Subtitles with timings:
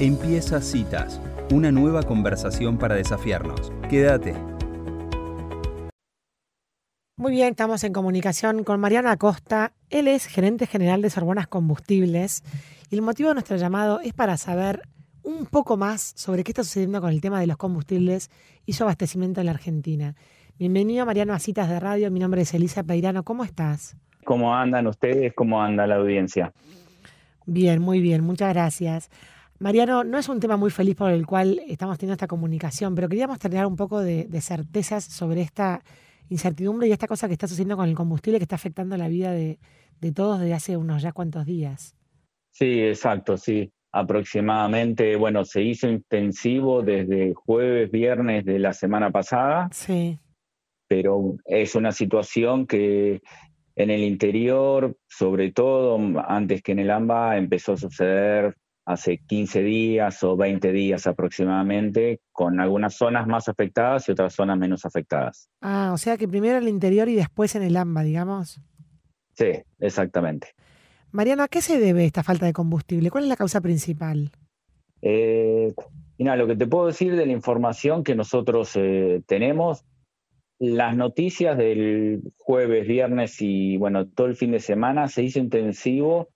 [0.00, 1.20] Empieza Citas,
[1.52, 3.72] una nueva conversación para desafiarnos.
[3.88, 4.34] Quédate.
[7.16, 9.72] Muy bien, estamos en comunicación con Mariano Acosta.
[9.90, 12.42] Él es gerente general de Sorbonas Combustibles
[12.90, 14.82] y el motivo de nuestro llamado es para saber
[15.22, 18.32] un poco más sobre qué está sucediendo con el tema de los combustibles
[18.66, 20.16] y su abastecimiento en la Argentina.
[20.58, 23.96] Bienvenido Mariano a Citas de Radio, mi nombre es Elisa Peirano, ¿cómo estás?
[24.24, 25.34] ¿Cómo andan ustedes?
[25.34, 26.52] ¿Cómo anda la audiencia?
[27.46, 29.08] Bien, muy bien, muchas gracias.
[29.64, 33.08] Mariano, no es un tema muy feliz por el cual estamos teniendo esta comunicación, pero
[33.08, 35.82] queríamos tener un poco de, certezas sobre esta
[36.28, 39.32] incertidumbre y esta cosa que está sucediendo con el combustible que está afectando la vida
[39.32, 39.58] de,
[40.14, 41.96] todos desde hace unos ya cuantos días.
[42.50, 43.72] Sí, exacto, sí.
[43.90, 49.70] Aproximadamente, bueno, se hizo intensivo desde jueves, viernes de la semana pasada.
[49.72, 50.18] Sí.
[50.88, 53.22] Pero es una situación que
[53.76, 59.62] en el interior, sobre todo antes que en el AMBA, empezó a suceder hace 15
[59.62, 65.48] días o 20 días aproximadamente, con algunas zonas más afectadas y otras zonas menos afectadas.
[65.60, 68.60] Ah, o sea que primero en el interior y después en el AMBA, digamos.
[69.32, 70.48] Sí, exactamente.
[71.10, 73.10] Mariano, ¿a qué se debe esta falta de combustible?
[73.10, 74.30] ¿Cuál es la causa principal?
[75.00, 75.72] Eh,
[76.18, 79.84] mira, lo que te puedo decir de la información que nosotros eh, tenemos,
[80.58, 86.28] las noticias del jueves, viernes y bueno, todo el fin de semana se hizo intensivo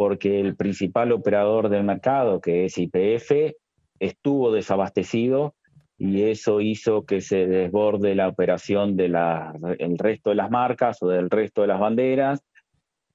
[0.00, 3.54] porque el principal operador del mercado, que es IPF,
[3.98, 5.54] estuvo desabastecido
[5.98, 9.14] y eso hizo que se desborde la operación del
[9.98, 12.42] resto de las marcas o del resto de las banderas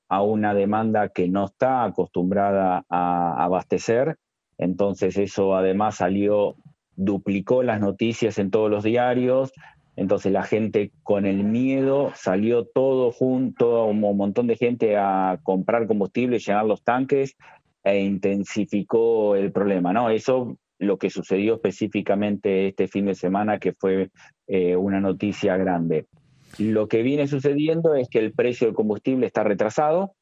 [0.09, 4.17] a una demanda que no está acostumbrada a abastecer.
[4.59, 6.55] Entonces eso además salió,
[6.95, 9.51] duplicó las noticias en todos los diarios,
[9.95, 15.87] entonces la gente con el miedo salió todo junto, un montón de gente a comprar
[15.87, 17.35] combustible, llenar los tanques
[17.83, 20.09] e intensificó el problema, ¿no?
[20.09, 24.09] Eso lo que sucedió específicamente este fin de semana, que fue
[24.47, 26.05] eh, una noticia grande.
[26.57, 30.13] Lo que viene sucediendo es que el precio del combustible está retrasado,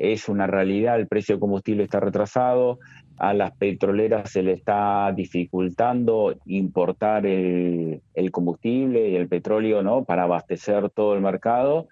[0.00, 2.78] es una realidad, el precio del combustible está retrasado,
[3.18, 8.00] a las petroleras se le está dificultando importar el,
[8.32, 10.04] combustible y el petróleo ¿no?
[10.04, 11.88] para abastecer todo el mercado.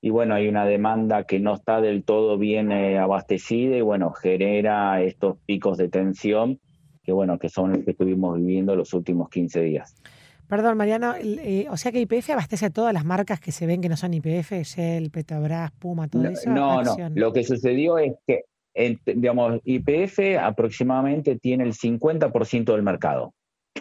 [0.00, 4.12] Y bueno, hay una demanda que no está del todo bien eh, abastecida y bueno,
[4.12, 6.58] genera estos picos de tensión
[7.02, 9.94] que bueno, que son los que estuvimos viviendo los últimos 15 días.
[10.50, 13.80] Perdón, Mariano, eh, o sea que IPF abastece a todas las marcas que se ven
[13.80, 16.50] que no son IPF, Shell, Petrobras, Puma, todo eso.
[16.50, 18.44] No, no, lo que sucedió es que
[18.74, 23.32] digamos, IPF aproximadamente tiene el 50% del mercado,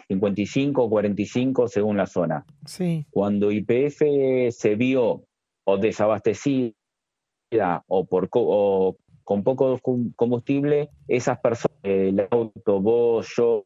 [0.07, 2.45] 55 o 45 según la zona.
[2.65, 3.05] Sí.
[3.09, 4.03] Cuando IPF
[4.51, 5.23] se vio
[5.63, 6.73] o desabastecida
[7.87, 9.79] o, por, con poco
[10.15, 13.65] combustible, esas personas, el auto, vos, yo,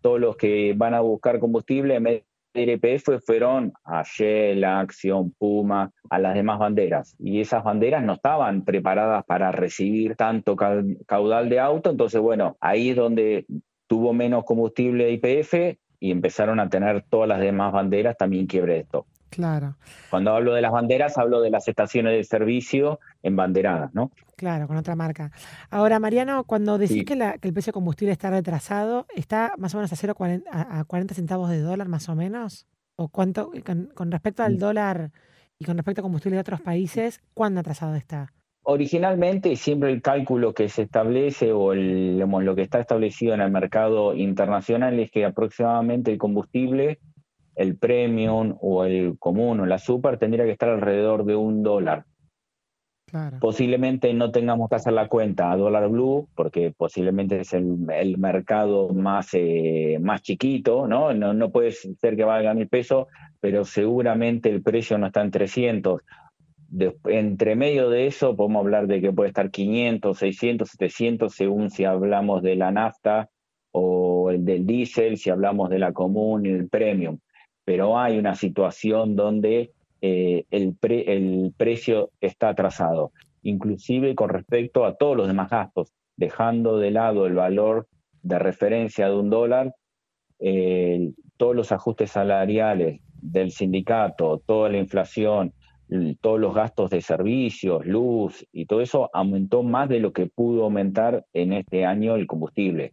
[0.00, 2.22] todos los que van a buscar combustible, en
[2.70, 7.14] IPF fueron a Shell, Action, Puma, a las demás banderas.
[7.18, 11.90] Y esas banderas no estaban preparadas para recibir tanto caudal de auto.
[11.90, 13.46] Entonces, bueno, ahí es donde
[13.86, 18.80] tuvo menos combustible IPF y empezaron a tener todas las demás banderas también quiebre de
[18.80, 19.06] stock.
[19.30, 19.76] Claro.
[20.10, 24.10] Cuando hablo de las banderas, hablo de las estaciones de servicio en banderadas, ¿no?
[24.36, 25.30] Claro, con otra marca.
[25.70, 29.92] Ahora, Mariano, cuando decís que, el precio de combustible está retrasado, ¿está más o menos
[29.92, 30.16] a, 0,
[30.50, 32.66] a 40 centavos de dólar más o menos?
[32.96, 33.52] ¿O cuánto,
[33.94, 34.58] con, respecto al mm.
[34.58, 35.10] dólar
[35.58, 38.32] y con respecto a combustible de otros países, cuándo atrasado está?
[38.62, 43.50] Originalmente, siempre el cálculo que se establece o el, lo que está establecido en el
[43.50, 46.98] mercado internacional es que aproximadamente el combustible
[47.54, 52.04] el premium o el común o la super tendría que estar alrededor de un dólar.
[53.40, 57.64] Posiblemente no tengamos que hacer la cuenta a dólar blue, porque posiblemente es el,
[58.18, 61.12] mercado más, eh, más chiquito, ¿no?
[61.12, 61.34] ¿no?
[61.34, 63.08] No puede ser que valga mil pesos,
[63.40, 66.02] pero seguramente el precio no está en 300.
[67.06, 71.84] entre medio de eso podemos hablar de que puede estar 500, 600, 700, según si
[71.84, 73.28] hablamos de la nafta
[73.72, 77.18] o el del diésel, si hablamos de la común y el premium
[77.64, 83.12] pero hay una situación donde eh, el, el precio está atrasado,
[83.42, 87.86] inclusive con respecto a todos los demás gastos, dejando de lado el valor
[88.22, 89.74] de referencia de un dólar,
[91.36, 95.52] todos los ajustes salariales del sindicato, toda la inflación,
[96.20, 100.64] todos los gastos de servicios, luz y todo eso aumentó más de lo que pudo
[100.64, 102.92] aumentar en este año el combustible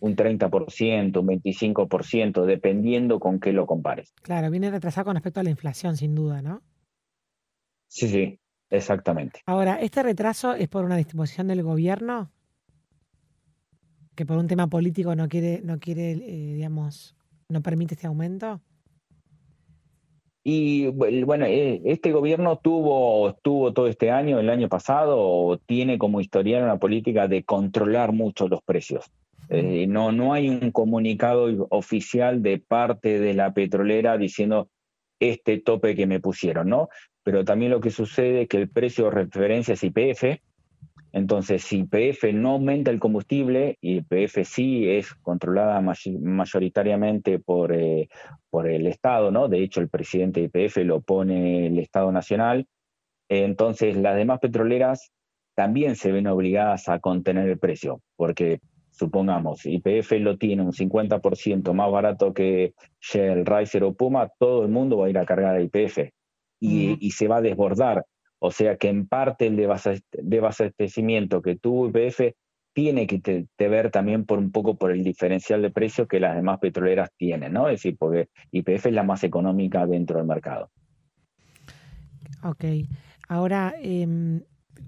[0.00, 4.12] un 30%, un 25%, dependiendo con qué lo compares.
[4.22, 6.62] Claro, viene retrasado con respecto a la inflación, sin duda, ¿no?
[7.88, 9.40] Sí, sí, exactamente.
[9.46, 12.30] Ahora, ¿este retraso es por una disposición del gobierno?
[14.14, 17.16] que por un tema político no quiere, no quiere, eh, digamos,
[17.48, 18.60] no permite este aumento?
[20.46, 26.20] Y bueno, eh, este gobierno tuvo, tuvo todo este año, el año pasado, tiene como
[26.20, 29.10] historial una política de controlar mucho los precios.
[29.48, 34.68] Eh, no, no hay un comunicado oficial de parte de la petrolera diciendo
[35.20, 36.88] este tope que me pusieron, ¿no?
[37.22, 40.40] Pero también lo que sucede es que el precio de referencia es IPF,
[41.14, 48.08] entonces, si YPF no aumenta el combustible, y YPF sí es controlada mayoritariamente por, eh,
[48.50, 49.46] por el Estado, ¿no?
[49.46, 52.66] De hecho, el presidente de YPF lo pone el Estado Nacional.
[53.28, 55.12] entonces, las demás petroleras
[55.54, 58.58] también se ven obligadas a contener el precio, porque
[58.96, 64.70] supongamos, YPF lo tiene un 50% más barato que Shell, Riser o Puma, todo el
[64.70, 66.10] mundo va a ir a cargar a YPF
[66.60, 68.04] y, y se va a desbordar.
[68.38, 72.34] O sea que en parte el desabastecimiento que tuvo IPF
[72.74, 76.34] tiene que te, ver también por un poco por el diferencial de precio que las
[76.34, 77.68] demás petroleras tienen, ¿no?
[77.68, 80.70] Es decir, porque IPF es la más económica dentro del mercado.
[82.42, 82.64] Ok.
[83.28, 84.06] Ahora, eh,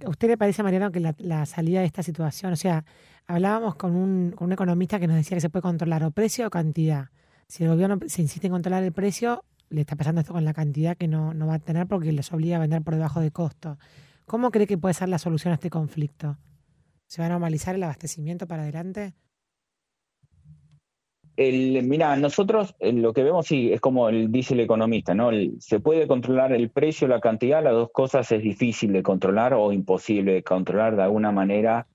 [0.05, 2.85] ¿a usted le parece, Mariano, que la, salida de esta situación, o sea,
[3.27, 6.47] hablábamos con un, con un economista que nos decía que se puede controlar o precio
[6.47, 7.11] o cantidad.
[7.49, 10.55] Si el gobierno se insiste en controlar el precio, le está pasando esto con la
[10.55, 13.79] cantidad que no, va a tener porque les obliga a vender por debajo de costo.
[14.27, 16.39] ¿Cómo cree que puede ser la solución a este conflicto?
[17.07, 19.15] ¿Se va a normalizar el abastecimiento para adelante?
[21.37, 25.31] El, mira, nosotros eh, lo que vemos sí es como dice el economista, ¿no?
[25.59, 29.73] se puede controlar el precio, la cantidad, las dos cosas es difícil de controlar o
[29.73, 31.87] imposible de controlar de alguna manera,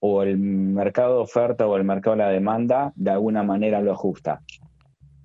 [0.00, 3.92] o el mercado de oferta o el mercado de la demanda de alguna manera lo
[3.92, 4.42] ajusta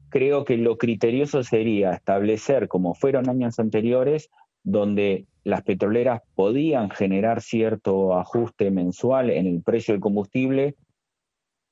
[0.09, 4.29] creo que lo criterioso sería establecer, como fueron años anteriores,
[4.63, 10.75] donde las petroleras podían generar cierto ajuste mensual en el precio del combustible.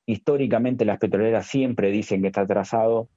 [0.07, 3.09] Históricamente las petroleras siempre dicen que está atrasado,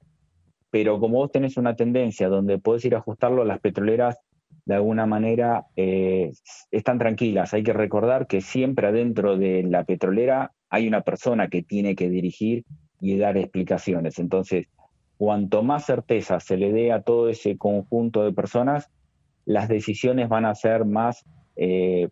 [0.69, 4.19] pero como vos tenés una tendencia donde podés ir a ajustarlo, las petroleras
[4.65, 6.31] de alguna manera eh,
[6.69, 7.53] están tranquilas.
[7.53, 12.09] Hay que recordar que siempre adentro de la petrolera hay una persona que tiene que
[12.09, 12.65] dirigir
[12.99, 14.19] y dar explicaciones.
[14.19, 14.67] Entonces,
[15.17, 18.89] cuanto más certeza se le dé a todo ese conjunto de personas,
[19.45, 21.23] las decisiones van a ser más
[21.55, 22.09] eh,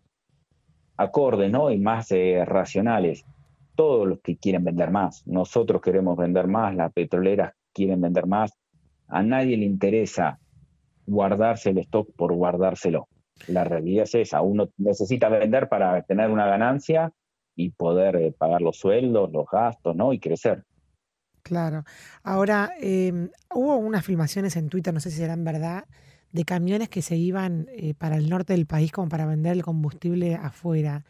[0.97, 1.71] acordes ¿no?
[1.71, 3.25] y más eh, racionales.
[3.79, 8.51] Todos los que quieren vender más, nosotros queremos vender más, las petroleras quieren vender más,
[9.07, 10.37] a nadie le interesa
[11.07, 13.07] guardarse el stock por guardárselo.
[13.47, 17.13] La realidad es esa, uno necesita vender para tener una ganancia
[17.55, 20.11] y poder eh, pagar los sueldos, los gastos, ¿no?
[20.11, 20.65] Y crecer.
[21.41, 21.85] Claro.
[22.21, 25.85] Ahora, em, hubo unas filmaciones en Twitter, no sé si serán verdad,
[26.33, 29.63] de camiones que se iban eh, para el norte del país como para vender el
[29.63, 31.05] combustible afuera,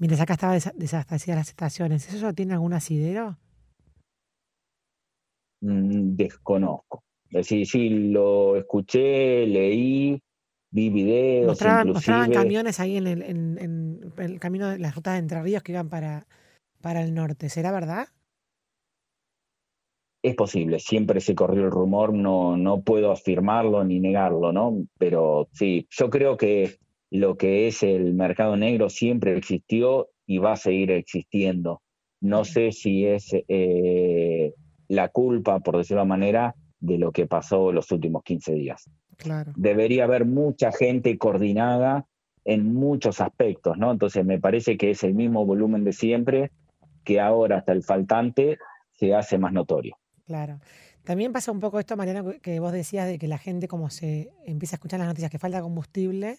[0.00, 2.12] mientras acá estaba desabastecida las estaciones.
[2.12, 3.36] ¿Eso tiene algún asidero?
[5.60, 7.04] Mm, desconozco.
[7.42, 10.20] Sí, sí, lo escuché, leí,
[10.70, 11.62] vi videos.
[11.86, 15.72] Mostraban, camiones ahí en el, en, el camino de las rutas de Entre Ríos que
[15.72, 16.26] iban para,
[16.80, 17.48] para el norte.
[17.48, 18.08] ¿Será verdad?
[20.22, 24.84] es posible, siempre se corrió el rumor, no, no puedo afirmarlo ni negarlo, ¿no?
[24.98, 26.76] Pero sí, yo creo que
[27.10, 31.82] lo que es el mercado negro siempre existió y va a seguir existiendo.
[32.20, 34.54] No sé si es eh,
[34.88, 38.90] la culpa, por decirlo de manera, de lo que pasó los últimos 15 días.
[39.16, 39.52] Claro.
[39.56, 42.06] Debería haber mucha gente coordinada
[42.44, 43.90] en muchos aspectos, ¿no?
[43.90, 46.52] Entonces me parece que es el mismo volumen de siempre,
[47.04, 48.58] que ahora hasta el faltante
[48.92, 49.96] se hace más notorio.
[50.26, 50.60] Claro.
[51.04, 54.30] También pasa un poco esto, Mariana, que vos decías de que la gente como se
[54.44, 56.38] empieza a escuchar las noticias que falta combustible,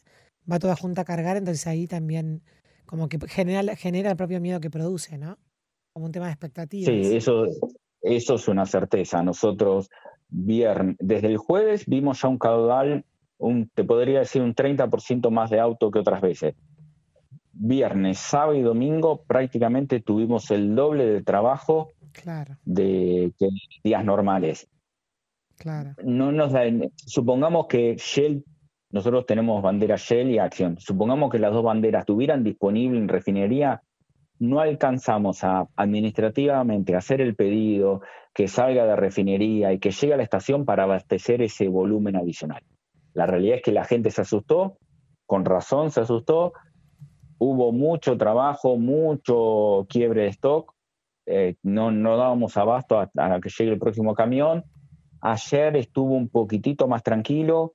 [0.49, 2.41] va toda junta a cargar, entonces ahí también
[2.85, 5.37] como que genera, genera el propio miedo que produce, ¿no?
[5.93, 6.85] Como un tema de expectativas.
[6.85, 7.45] Sí, eso,
[8.01, 9.23] eso es una certeza.
[9.23, 9.89] Nosotros
[10.27, 13.05] viernes, desde el jueves vimos ya un caudal,
[13.37, 16.55] un, te podría decir un 30% más de auto que otras veces.
[17.53, 22.57] Viernes, sábado y domingo prácticamente tuvimos el doble de trabajo claro.
[22.65, 23.49] de que
[23.83, 24.67] días normales.
[25.57, 25.93] Claro.
[26.03, 26.53] No nos
[27.05, 28.43] supongamos que Shell,
[28.91, 30.77] nosotros tenemos bandera Shell y Acción.
[30.79, 33.81] Supongamos que las dos banderas estuvieran disponibles en refinería,
[34.39, 38.01] no alcanzamos a administrativamente hacer el pedido,
[38.33, 42.63] que salga de refinería y que llegue a la estación para abastecer ese volumen adicional.
[43.13, 44.77] La realidad es que la gente se asustó,
[45.25, 46.53] con razón se asustó,
[47.37, 50.73] hubo mucho trabajo, mucho quiebre de stock
[51.25, 53.09] eh, no, no dábamos abasto a,
[53.41, 54.63] que llegue el próximo camión.
[55.21, 57.73] Ayer estuvo un poquitito más tranquilo,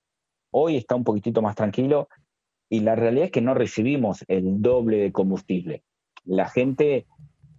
[0.59, 2.09] hoy está un poquitito más tranquilo
[2.71, 5.83] y la realidad es que no recibimos el doble de combustible.
[6.25, 7.07] La gente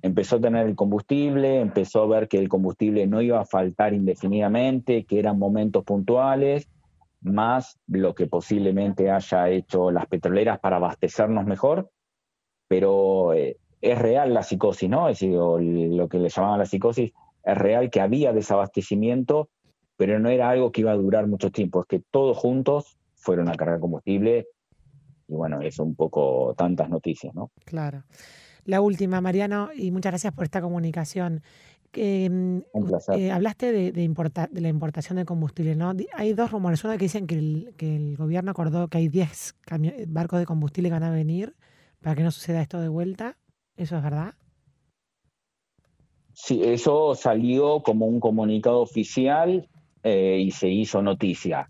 [0.02, 3.94] empezó a tener el combustible, empezó a ver que el combustible no iba a faltar
[3.94, 6.70] indefinidamente, que eran momentos puntuales,
[7.22, 11.92] más lo que posiblemente haya hecho las petroleras para abastecernos mejor,
[12.68, 15.08] pero eh, es real la psicosis, ¿no?
[15.08, 17.14] Es lo que le llamaban la psicosis,
[17.44, 19.50] es real que había desabastecimiento,
[19.98, 23.50] pero no era algo que iba a durar mucho tiempo, es que todos juntos fueron
[23.50, 24.48] a cargar combustible
[25.28, 27.52] y bueno, eso un poco tantas noticias, ¿no?
[27.66, 28.04] Claro.
[28.64, 31.42] La última, Mariano, y muchas gracias por esta comunicación.
[31.94, 33.20] un placer.
[33.20, 35.94] Eh, hablaste de, de, la importación de combustible, ¿no?
[36.14, 36.84] Hay dos rumores.
[36.84, 39.56] Uno que dicen que el, que el gobierno acordó que hay 10
[40.08, 41.56] barcos de combustible que van a venir
[42.02, 43.38] para que no suceda esto de vuelta.
[43.76, 44.34] ¿Eso es verdad?
[46.34, 49.68] Sí, eso salió como un comunicado oficial
[50.04, 51.70] eh, y se hizo noticia.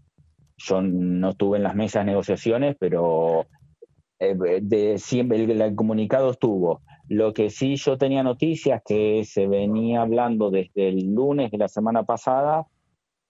[0.57, 3.46] Yo no estuve en las mesas de negociaciones, pero
[4.19, 6.81] eh, de siempre el, comunicado estuvo.
[7.07, 11.67] Lo que sí yo tenía noticias que se venía hablando desde el lunes de la
[11.67, 12.65] semana pasada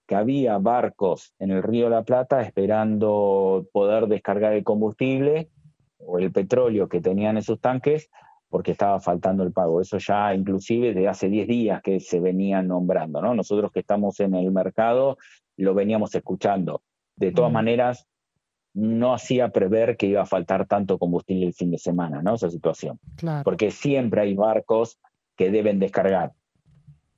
[0.06, 5.50] que había barcos en el río La Plata esperando poder descargar el combustible
[5.98, 8.08] o el petróleo que tenían en sus tanques
[8.48, 9.80] porque estaba faltando el pago.
[9.80, 13.34] Eso ya inclusive de hace 10 días que se venía nombrando, ¿no?
[13.34, 15.18] Nosotros que estamos en el mercado
[15.56, 16.82] lo veníamos escuchando.
[17.16, 17.54] De todas mm.
[17.54, 18.06] maneras,
[18.74, 22.34] no hacía prever que iba a faltar tanto combustible el fin de semana, ¿no?
[22.34, 22.98] Esa situación.
[23.44, 24.98] Porque siempre hay barcos
[25.36, 26.32] que deben descargar.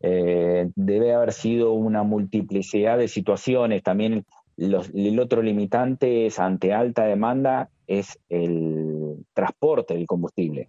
[0.03, 3.83] Eh, debe haber sido una multiplicidad de situaciones.
[3.83, 4.25] También
[4.57, 10.69] el otro limitante es ante alta demanda es el transporte del combustible.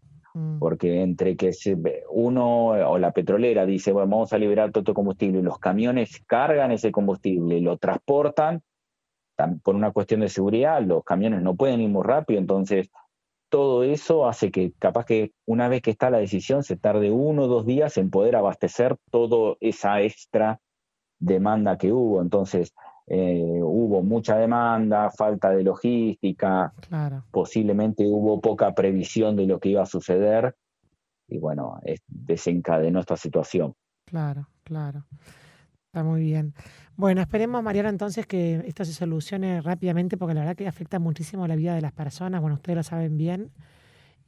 [0.62, 1.52] Porque entre que
[2.12, 6.22] uno o la petrolera dice, bueno, vamos a liberar todo el combustible, y los camiones
[6.28, 8.62] cargan ese combustible y lo transportan,
[9.64, 12.92] por una cuestión de seguridad, los camiones no pueden ir muy rápido, entonces
[13.50, 17.46] todo eso hace que capaz que una vez que está la decisión se tarde uno
[17.46, 20.60] o dos días en poder abastecer toda esa extra
[21.18, 22.22] demanda que hubo.
[22.22, 22.76] Entonces,
[23.14, 26.72] eh, hubo mucha demanda, falta de logística,
[27.30, 30.56] posiblemente hubo poca previsión de lo que iba a suceder
[31.28, 33.74] y bueno, desencadenó esta situación.
[34.06, 35.04] Claro, claro.
[35.88, 36.54] Está muy bien.
[36.96, 41.46] Bueno, esperemos, Mariana, entonces que esto se solucione rápidamente porque la verdad que afecta muchísimo
[41.48, 42.40] la vida de las personas.
[42.40, 43.52] Bueno, ustedes lo saben bien.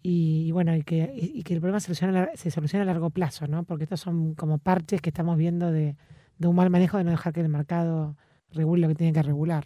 [0.02, 3.48] Y, bueno, y que, y que el problema se solucione, se solucione a largo plazo,
[3.48, 3.64] ¿no?
[3.64, 5.96] Porque estos son como parches que estamos viendo de,
[6.38, 8.18] de un mal manejo de no dejar que el mercado
[8.54, 9.66] regule lo que tiene que regular.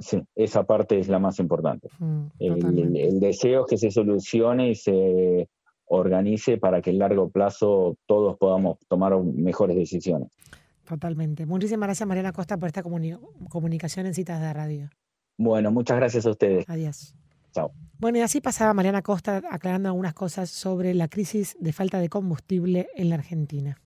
[0.00, 1.88] Sí, esa parte es la más importante.
[1.98, 5.48] Mm, el, deseo es que se solucione y se
[5.86, 10.28] organice para que en largo plazo todos podamos tomar mejores decisiones.
[10.84, 11.46] Totalmente.
[11.46, 14.90] Muchísimas gracias, Mariana Costa, por esta comunicación en citas de radio.
[15.38, 16.68] Bueno, muchas gracias a ustedes.
[16.68, 17.14] Adiós.
[17.52, 17.72] Chao.
[17.98, 22.08] Bueno, y así pasaba Mariana Costa aclarando algunas cosas sobre la crisis de falta de
[22.08, 23.78] combustible en la Argentina.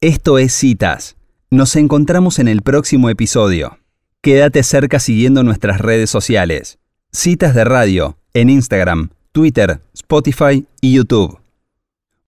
[0.00, 1.19] Esto es Citas.
[1.52, 3.80] Nos encontramos en el próximo episodio.
[4.22, 6.78] Quédate cerca siguiendo nuestras redes sociales.
[7.10, 11.39] Citas de radio en Instagram, Twitter, Spotify y YouTube.